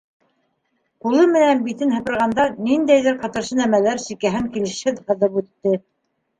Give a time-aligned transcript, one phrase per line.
[1.05, 5.79] Ҡулы менән битен һыпырғанда ниндәйҙер ҡытыршы нәмәләр сикәһен килешһеҙ һыҙып үтте.